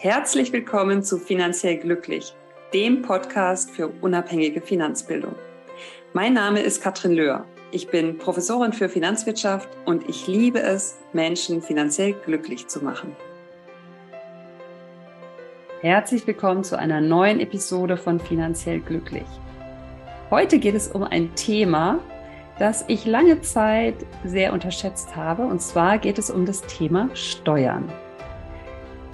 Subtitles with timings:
[0.00, 2.32] Herzlich willkommen zu Finanziell Glücklich,
[2.72, 5.34] dem Podcast für unabhängige Finanzbildung.
[6.12, 7.44] Mein Name ist Katrin Löhr.
[7.72, 13.16] Ich bin Professorin für Finanzwirtschaft und ich liebe es, Menschen finanziell glücklich zu machen.
[15.80, 19.26] Herzlich willkommen zu einer neuen Episode von Finanziell Glücklich.
[20.30, 21.98] Heute geht es um ein Thema,
[22.60, 25.42] das ich lange Zeit sehr unterschätzt habe.
[25.42, 27.92] Und zwar geht es um das Thema Steuern.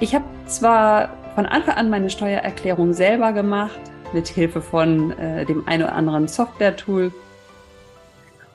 [0.00, 3.78] Ich habe zwar von Anfang an meine Steuererklärung selber gemacht,
[4.12, 7.12] mit Hilfe von äh, dem einen oder anderen Software-Tool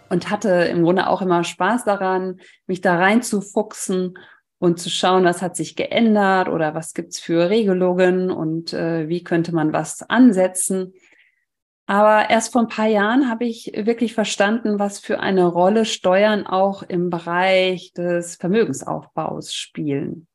[0.10, 4.18] und hatte im Grunde auch immer Spaß daran, mich da reinzufuchsen
[4.60, 9.24] und zu schauen, was hat sich geändert oder was gibt's für Regelungen und äh, wie
[9.24, 10.94] könnte man was ansetzen.
[11.86, 16.46] Aber erst vor ein paar Jahren habe ich wirklich verstanden, was für eine Rolle Steuern
[16.46, 20.29] auch im Bereich des Vermögensaufbaus spielen.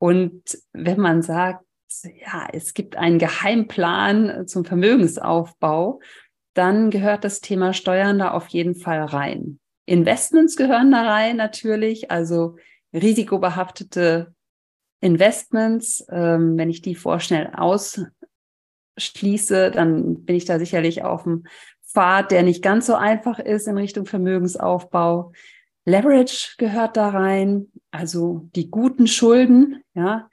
[0.00, 1.64] Und wenn man sagt,
[2.24, 6.00] ja, es gibt einen Geheimplan zum Vermögensaufbau,
[6.54, 9.60] dann gehört das Thema Steuern da auf jeden Fall rein.
[9.86, 12.56] Investments gehören da rein natürlich, also
[12.94, 14.34] risikobehaftete
[15.00, 16.06] Investments.
[16.10, 21.44] Ähm, wenn ich die vorschnell ausschließe, dann bin ich da sicherlich auf dem
[21.86, 25.32] Pfad, der nicht ganz so einfach ist in Richtung Vermögensaufbau.
[25.90, 30.28] Leverage gehört da rein, also die guten Schulden, ja,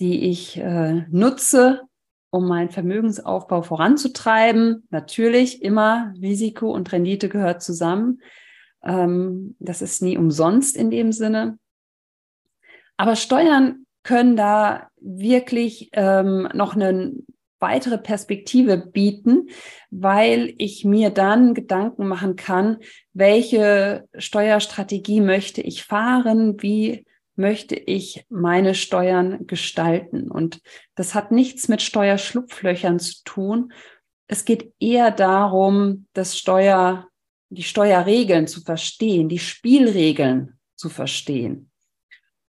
[0.00, 1.82] die ich äh, nutze,
[2.30, 4.86] um meinen Vermögensaufbau voranzutreiben.
[4.90, 8.20] Natürlich immer Risiko und Rendite gehört zusammen.
[8.82, 11.58] Ähm, das ist nie umsonst in dem Sinne.
[12.96, 17.26] Aber Steuern können da wirklich ähm, noch einen
[17.60, 19.48] weitere Perspektive bieten,
[19.90, 22.78] weil ich mir dann Gedanken machen kann,
[23.12, 27.04] welche Steuerstrategie möchte ich fahren, wie
[27.38, 30.30] möchte ich meine Steuern gestalten.
[30.30, 30.60] Und
[30.96, 33.72] das hat nichts mit Steuerschlupflöchern zu tun.
[34.26, 37.08] Es geht eher darum, das Steuer,
[37.48, 41.70] die Steuerregeln zu verstehen, die Spielregeln zu verstehen.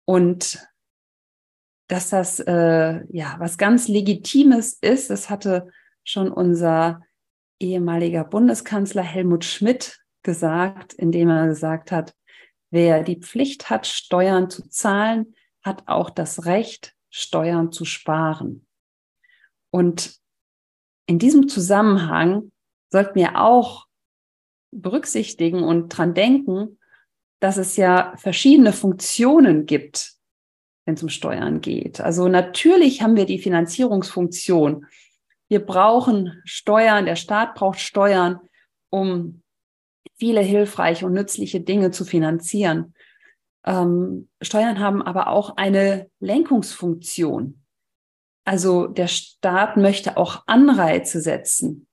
[0.05, 0.65] Und
[1.87, 5.09] dass das äh, ja was ganz Legitimes ist.
[5.09, 5.69] Das hatte
[6.03, 7.01] schon unser
[7.59, 12.13] ehemaliger Bundeskanzler Helmut Schmidt gesagt, indem er gesagt hat,
[12.69, 18.67] wer die Pflicht hat, Steuern zu zahlen, hat auch das Recht, Steuern zu sparen.
[19.71, 20.17] Und
[21.07, 22.51] in diesem Zusammenhang
[22.91, 23.87] sollten wir auch
[24.71, 26.79] berücksichtigen und dran denken,
[27.39, 30.16] dass es ja verschiedene Funktionen gibt
[30.87, 31.99] wenn es um Steuern geht.
[31.99, 34.85] Also natürlich haben wir die Finanzierungsfunktion.
[35.49, 38.39] Wir brauchen Steuern, der Staat braucht Steuern,
[38.89, 39.41] um
[40.17, 42.93] viele hilfreiche und nützliche Dinge zu finanzieren.
[43.65, 47.61] Ähm, Steuern haben aber auch eine Lenkungsfunktion.
[48.45, 51.87] Also der Staat möchte auch Anreize setzen.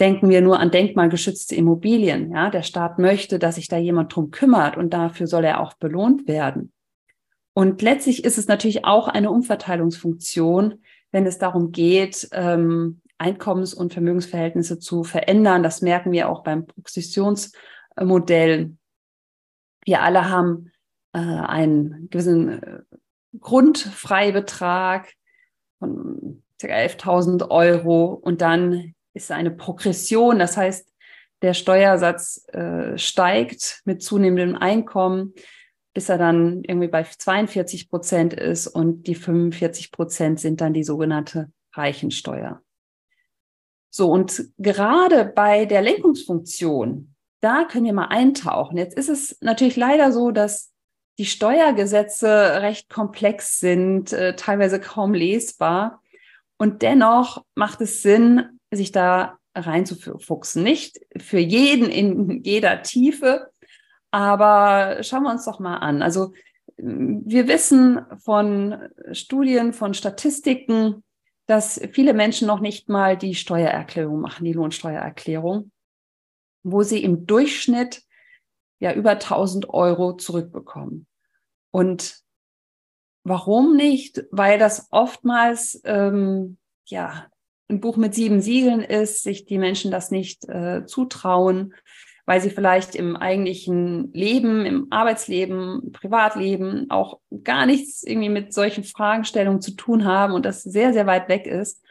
[0.00, 2.30] Denken wir nur an denkmalgeschützte Immobilien.
[2.30, 5.72] Ja, der Staat möchte, dass sich da jemand drum kümmert und dafür soll er auch
[5.74, 6.73] belohnt werden.
[7.54, 10.82] Und letztlich ist es natürlich auch eine Umverteilungsfunktion,
[11.12, 15.62] wenn es darum geht, ähm, Einkommens- und Vermögensverhältnisse zu verändern.
[15.62, 18.76] Das merken wir auch beim Progressionsmodell.
[19.84, 20.72] Wir alle haben
[21.12, 22.80] äh, einen gewissen äh,
[23.38, 25.12] Grundfreibetrag
[25.78, 26.66] von ca.
[26.66, 30.40] 11.000 Euro und dann ist eine Progression.
[30.40, 30.92] Das heißt,
[31.42, 35.34] der Steuersatz äh, steigt mit zunehmendem Einkommen
[35.94, 40.84] bis er dann irgendwie bei 42 Prozent ist und die 45 Prozent sind dann die
[40.84, 42.60] sogenannte Reichensteuer.
[43.90, 48.76] So, und gerade bei der Lenkungsfunktion, da können wir mal eintauchen.
[48.76, 50.72] Jetzt ist es natürlich leider so, dass
[51.18, 56.02] die Steuergesetze recht komplex sind, äh, teilweise kaum lesbar.
[56.56, 60.64] Und dennoch macht es Sinn, sich da reinzufuchsen.
[60.64, 63.50] Nicht für jeden in jeder Tiefe,
[64.14, 66.00] aber schauen wir uns doch mal an.
[66.00, 66.34] Also
[66.76, 71.02] wir wissen von Studien, von Statistiken,
[71.46, 75.72] dass viele Menschen noch nicht mal die Steuererklärung machen, die Lohnsteuererklärung,
[76.62, 78.04] wo sie im Durchschnitt
[78.78, 81.08] ja über 1000 Euro zurückbekommen.
[81.72, 82.20] Und
[83.24, 84.26] warum nicht?
[84.30, 87.26] Weil das oftmals ähm, ja
[87.68, 91.74] ein Buch mit sieben Siegeln ist, sich die Menschen das nicht äh, zutrauen
[92.26, 98.54] weil sie vielleicht im eigentlichen Leben, im Arbeitsleben, im Privatleben auch gar nichts irgendwie mit
[98.54, 101.82] solchen Fragestellungen zu tun haben und das sehr, sehr weit weg ist.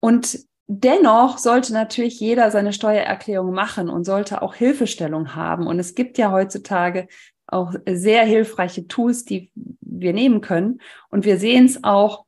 [0.00, 5.66] Und dennoch sollte natürlich jeder seine Steuererklärung machen und sollte auch Hilfestellung haben.
[5.66, 7.06] Und es gibt ja heutzutage
[7.46, 10.80] auch sehr hilfreiche Tools, die wir nehmen können.
[11.10, 12.24] Und wir sehen es auch,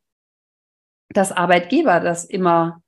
[1.08, 2.82] dass Arbeitgeber das immer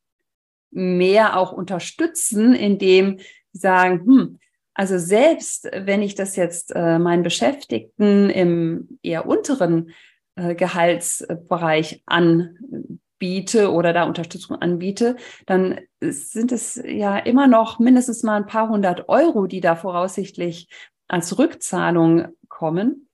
[0.70, 3.18] mehr auch unterstützen, indem
[3.52, 4.38] sie sagen, hm,
[4.74, 9.90] also selbst wenn ich das jetzt äh, meinen Beschäftigten im eher unteren
[10.36, 15.16] äh, Gehaltsbereich anbiete oder da Unterstützung anbiete,
[15.46, 20.68] dann sind es ja immer noch mindestens mal ein paar hundert Euro, die da voraussichtlich
[21.08, 23.08] als Rückzahlung kommen.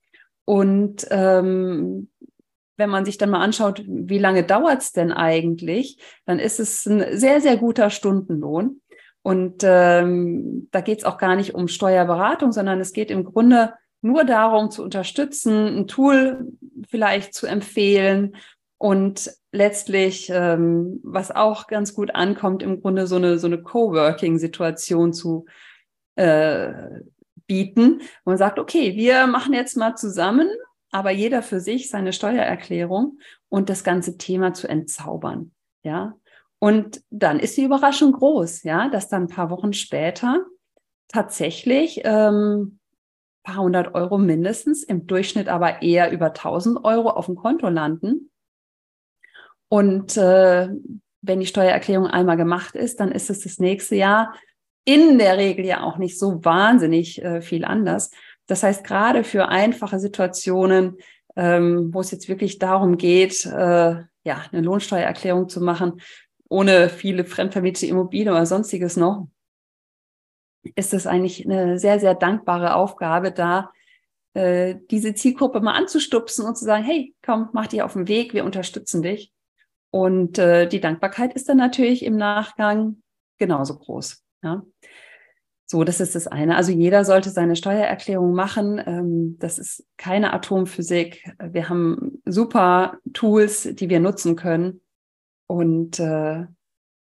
[0.45, 2.09] Und ähm,
[2.77, 6.85] wenn man sich dann mal anschaut, wie lange dauert es denn eigentlich, dann ist es
[6.85, 8.81] ein sehr, sehr guter Stundenlohn.
[9.25, 13.73] Und ähm, da geht es auch gar nicht um Steuerberatung, sondern es geht im Grunde
[14.01, 16.51] nur darum, zu unterstützen, ein Tool
[16.87, 18.35] vielleicht zu empfehlen
[18.77, 25.11] und letztlich, ähm, was auch ganz gut ankommt, im Grunde so eine, so eine Coworking-Situation
[25.11, 25.47] zu
[26.17, 26.71] äh,
[27.47, 28.01] bieten.
[28.25, 30.49] Wo man sagt, okay, wir machen jetzt mal zusammen,
[30.91, 33.17] aber jeder für sich seine Steuererklärung
[33.49, 35.51] und das ganze Thema zu entzaubern.
[35.81, 36.13] Ja.
[36.59, 40.45] Und dann ist die Überraschung groß, ja, dass dann ein paar Wochen später
[41.07, 42.79] tatsächlich ähm,
[43.45, 48.31] paar hundert Euro mindestens, im Durchschnitt aber eher über 1000 Euro auf dem Konto landen.
[49.69, 50.69] Und äh,
[51.21, 54.33] wenn die Steuererklärung einmal gemacht ist, dann ist es das nächste Jahr
[54.83, 58.11] in der Regel ja auch nicht so wahnsinnig äh, viel anders.
[58.47, 60.97] Das heißt, gerade für einfache Situationen,
[61.35, 66.01] ähm, wo es jetzt wirklich darum geht, äh, ja, eine Lohnsteuererklärung zu machen,
[66.55, 69.27] ohne viele fremdvermietete Immobilien oder sonstiges noch,
[70.75, 73.71] ist es eigentlich eine sehr, sehr dankbare Aufgabe, da
[74.35, 78.33] äh, diese Zielgruppe mal anzustupsen und zu sagen, hey, komm, mach dich auf den Weg,
[78.33, 79.33] wir unterstützen dich.
[79.91, 83.01] Und äh, die Dankbarkeit ist dann natürlich im Nachgang
[83.37, 84.23] genauso groß.
[84.41, 84.63] Ja.
[85.65, 86.55] So, das ist das eine.
[86.55, 88.81] Also jeder sollte seine Steuererklärung machen.
[88.85, 91.29] Ähm, das ist keine Atomphysik.
[91.37, 94.79] Wir haben super Tools, die wir nutzen können
[95.47, 96.45] und äh,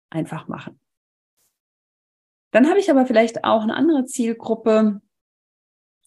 [0.10, 0.80] einfach machen.
[2.51, 5.01] Dann habe ich aber vielleicht auch eine andere Zielgruppe,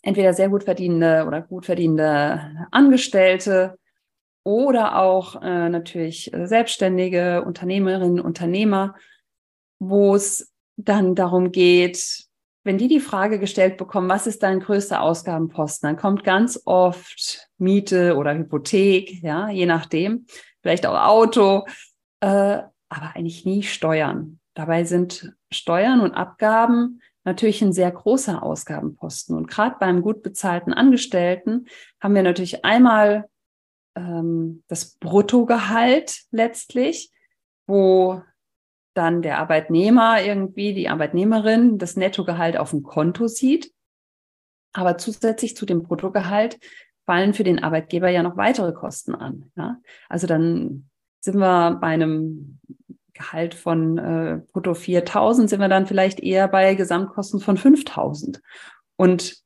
[0.03, 3.79] entweder sehr gut verdienende oder gut verdienende Angestellte
[4.45, 8.95] oder auch äh, natürlich selbstständige Unternehmerinnen, Unternehmer,
[9.81, 12.27] wo es dann darum geht,
[12.63, 17.49] wenn die die Frage gestellt bekommen, was ist dein größter Ausgabenposten, dann kommt ganz oft
[17.59, 20.27] Miete oder Hypothek, ja, je nachdem,
[20.63, 21.65] vielleicht auch Auto,
[22.21, 24.39] äh, aber eigentlich nie Steuern.
[24.55, 29.37] Dabei sind Steuern und Abgaben natürlich ein sehr großer Ausgabenposten.
[29.37, 31.67] Und gerade beim gut bezahlten Angestellten
[32.01, 33.29] haben wir natürlich einmal
[33.97, 37.11] ähm, das Bruttogehalt letztlich,
[37.67, 38.23] wo
[38.95, 43.73] dann der Arbeitnehmer irgendwie, die Arbeitnehmerin das Nettogehalt auf dem Konto sieht.
[44.73, 46.59] Aber zusätzlich zu dem Bruttogehalt
[47.05, 49.51] fallen für den Arbeitgeber ja noch weitere Kosten an.
[49.57, 49.81] Ja?
[50.09, 50.89] Also dann
[51.27, 52.59] sind wir bei einem
[53.13, 58.41] Gehalt von äh, brutto 4.000 sind wir dann vielleicht eher bei Gesamtkosten von 5.000.
[58.97, 59.37] Und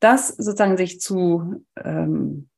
[0.00, 2.48] das sozusagen sich zu, ähm,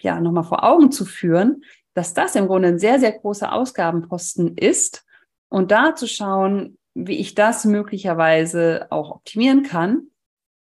[0.00, 1.64] ja, nochmal vor Augen zu führen,
[1.94, 5.04] dass das im Grunde ein sehr, sehr großer Ausgabenposten ist
[5.48, 10.08] und da zu schauen, wie ich das möglicherweise auch optimieren kann,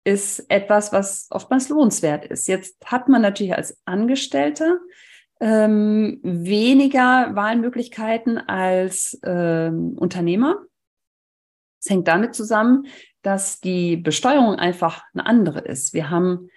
[0.03, 2.47] ist etwas, was oftmals lohnenswert ist.
[2.47, 4.79] Jetzt hat man natürlich als Angestellter
[5.39, 10.58] ähm, weniger Wahlmöglichkeiten als ähm, Unternehmer.
[11.81, 12.88] Es hängt damit zusammen,
[13.22, 15.93] dass die Besteuerung einfach eine andere ist.
[15.93, 16.50] Wir haben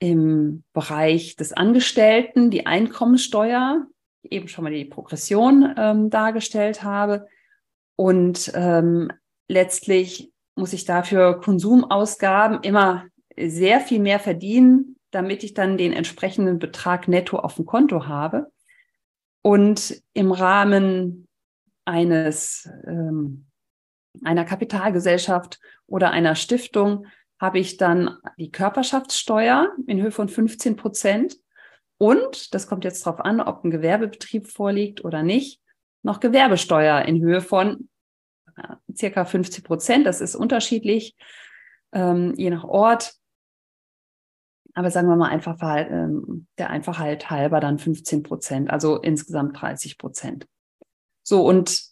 [0.00, 3.86] im Bereich des Angestellten die Einkommensteuer,
[4.22, 7.26] eben schon mal die Progression ähm, dargestellt habe.
[7.96, 9.12] Und ähm,
[9.46, 13.06] letztlich muss ich dafür Konsumausgaben immer
[13.38, 18.50] sehr viel mehr verdienen, damit ich dann den entsprechenden Betrag netto auf dem Konto habe.
[19.42, 21.26] Und im Rahmen
[21.84, 23.46] eines ähm,
[24.22, 27.06] einer Kapitalgesellschaft oder einer Stiftung
[27.40, 31.36] habe ich dann die Körperschaftssteuer in Höhe von 15 Prozent.
[31.96, 35.60] Und, das kommt jetzt darauf an, ob ein Gewerbebetrieb vorliegt oder nicht,
[36.02, 37.88] noch Gewerbesteuer in Höhe von
[38.56, 40.06] äh, circa 50 Prozent.
[40.06, 41.16] Das ist unterschiedlich,
[41.92, 43.19] ähm, je nach Ort
[44.74, 49.98] aber sagen wir mal einfach ähm, der Einfachheit halber dann 15 Prozent, also insgesamt 30
[49.98, 50.46] Prozent.
[51.22, 51.90] So, und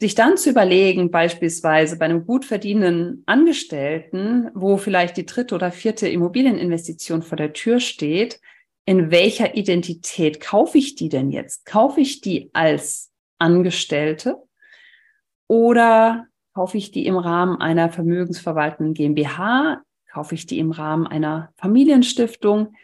[0.00, 5.70] sich dann zu überlegen, beispielsweise bei einem gut verdienenden Angestellten, wo vielleicht die dritte oder
[5.70, 8.40] vierte Immobilieninvestition vor der Tür steht,
[8.86, 11.64] in welcher Identität kaufe ich die denn jetzt?
[11.64, 14.36] Kaufe ich die als Angestellte
[15.48, 19.82] oder kaufe ich die im Rahmen einer vermögensverwaltenden GmbH
[20.14, 22.74] kaufe ich die im Rahmen einer Familienstiftung.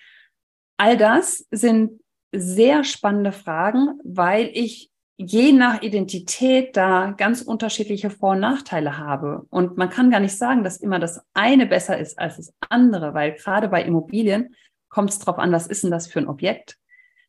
[0.76, 2.00] all das sind
[2.32, 9.46] sehr spannende Fragen, weil ich je nach Identität da ganz unterschiedliche Vor- und Nachteile habe.
[9.50, 13.12] Und man kann gar nicht sagen, dass immer das eine besser ist als das andere,
[13.12, 14.54] weil gerade bei Immobilien
[14.88, 16.78] kommt es darauf an, was ist denn das für ein Objekt?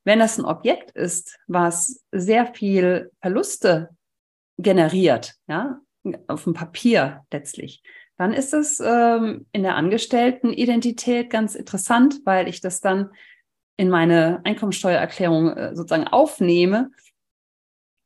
[0.05, 3.89] Wenn das ein Objekt ist, was sehr viel Verluste
[4.57, 5.79] generiert, ja,
[6.27, 7.83] auf dem Papier letztlich,
[8.21, 13.09] dann ist es ähm, in der Angestelltenidentität ganz interessant, weil ich das dann
[13.77, 16.91] in meine Einkommensteuererklärung äh, sozusagen aufnehme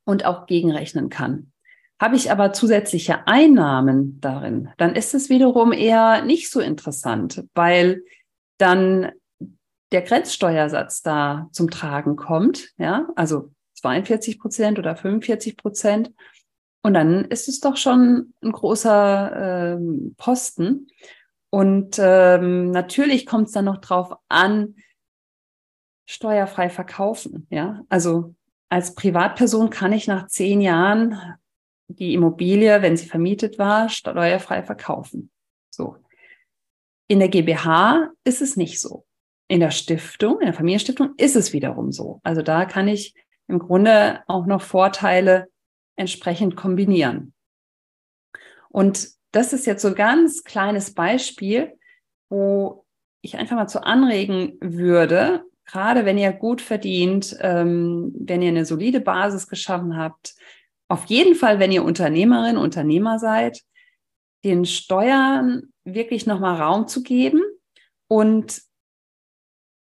[0.06, 1.52] und auch gegenrechnen kann.
[2.00, 8.02] Habe ich aber zusätzliche Einnahmen darin, dann ist es wiederum eher nicht so interessant, weil
[8.56, 9.12] dann
[9.92, 16.10] der Grenzsteuersatz da zum Tragen kommt, ja, also 42 Prozent oder 45 Prozent.
[16.86, 20.86] Und dann ist es doch schon ein großer ähm, Posten.
[21.50, 24.76] Und ähm, natürlich kommt es dann noch drauf an,
[26.08, 27.48] steuerfrei verkaufen.
[27.50, 28.36] Ja, also
[28.68, 31.20] als Privatperson kann ich nach zehn Jahren
[31.88, 35.32] die Immobilie, wenn sie vermietet war, steuerfrei verkaufen.
[35.70, 35.96] So.
[37.08, 39.04] In der GmbH ist es nicht so.
[39.48, 42.20] In der Stiftung, in der Familienstiftung ist es wiederum so.
[42.22, 43.12] Also da kann ich
[43.48, 45.48] im Grunde auch noch Vorteile
[45.96, 47.32] entsprechend kombinieren.
[48.68, 51.72] Und das ist jetzt so ein ganz kleines Beispiel,
[52.28, 52.84] wo
[53.22, 58.64] ich einfach mal zu anregen würde, gerade wenn ihr gut verdient, ähm, wenn ihr eine
[58.64, 60.34] solide Basis geschaffen habt,
[60.88, 63.62] auf jeden Fall, wenn ihr Unternehmerin, Unternehmer seid,
[64.44, 67.42] den Steuern wirklich nochmal Raum zu geben
[68.08, 68.62] und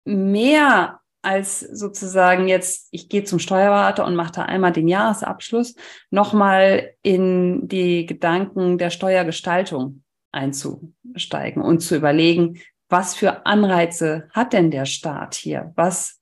[0.05, 5.75] mehr als sozusagen jetzt, ich gehe zum Steuerberater und mache da einmal den Jahresabschluss,
[6.11, 14.69] nochmal in die Gedanken der Steuergestaltung einzusteigen und zu überlegen, was für Anreize hat denn
[14.69, 15.73] der Staat hier?
[15.75, 16.21] Was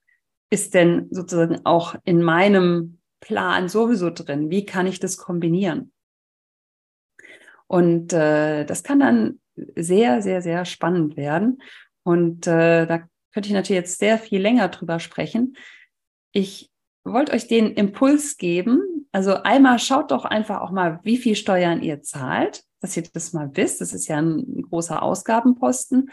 [0.50, 4.50] ist denn sozusagen auch in meinem Plan sowieso drin?
[4.50, 5.92] Wie kann ich das kombinieren?
[7.68, 9.40] Und äh, das kann dann
[9.76, 11.62] sehr, sehr, sehr spannend werden.
[12.04, 13.04] Und äh, da
[13.34, 15.58] könnte ich natürlich jetzt sehr viel länger drüber sprechen.
[16.32, 16.72] Ich
[17.04, 19.08] wollte euch den Impuls geben.
[19.12, 23.34] Also einmal schaut doch einfach auch mal, wie viel Steuern ihr zahlt, dass ihr das
[23.34, 23.82] mal wisst.
[23.82, 26.12] Das ist ja ein großer Ausgabenposten.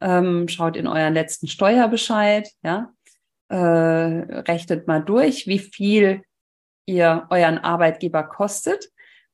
[0.00, 2.92] Ähm, schaut in euren letzten Steuerbescheid, ja.
[3.48, 6.22] Äh, rechnet mal durch, wie viel
[6.86, 8.90] ihr euren Arbeitgeber kostet,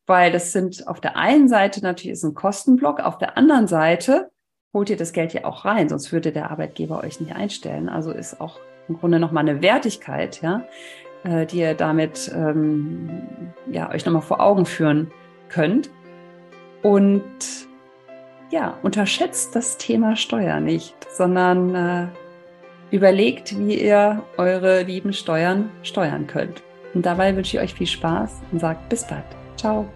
[0.06, 4.30] weil das sind auf der einen Seite natürlich ist ein Kostenblock, auf der anderen Seite
[4.76, 7.88] holt ihr das Geld ja auch rein, sonst würde der Arbeitgeber euch nicht einstellen.
[7.88, 10.64] Also ist auch im Grunde nochmal eine Wertigkeit, ja,
[11.24, 13.08] äh, die ihr damit ähm,
[13.70, 15.10] ja, euch nochmal vor Augen führen
[15.48, 15.88] könnt.
[16.82, 17.24] Und
[18.50, 22.06] ja, unterschätzt das Thema Steuer nicht, sondern äh,
[22.90, 26.62] überlegt, wie ihr eure lieben Steuern steuern könnt.
[26.92, 29.24] Und dabei wünsche ich euch viel Spaß und sagt bis bald.
[29.56, 29.88] Ciao.